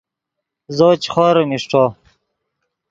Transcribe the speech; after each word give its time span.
زو 0.75 0.89
چے 1.03 1.09
خوریم 1.13 1.51
اݰٹو 1.55 1.83